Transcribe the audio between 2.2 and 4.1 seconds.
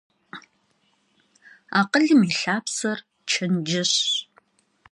yi lhapser çenceşş.